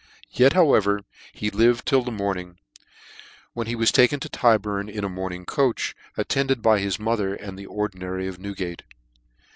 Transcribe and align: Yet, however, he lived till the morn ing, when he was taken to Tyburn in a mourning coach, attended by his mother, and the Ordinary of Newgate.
Yet, 0.31 0.53
however, 0.53 1.01
he 1.31 1.51
lived 1.51 1.85
till 1.85 2.01
the 2.01 2.09
morn 2.09 2.39
ing, 2.39 2.57
when 3.53 3.67
he 3.67 3.75
was 3.75 3.91
taken 3.91 4.19
to 4.21 4.29
Tyburn 4.29 4.89
in 4.89 5.03
a 5.03 5.09
mourning 5.09 5.45
coach, 5.45 5.93
attended 6.17 6.63
by 6.63 6.79
his 6.79 6.97
mother, 6.97 7.35
and 7.35 7.55
the 7.55 7.67
Ordinary 7.67 8.27
of 8.27 8.39
Newgate. 8.39 8.81